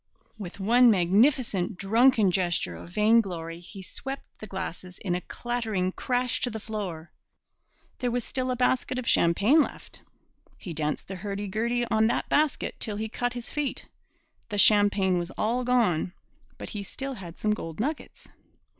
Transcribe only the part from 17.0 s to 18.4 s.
had some gold nuggets.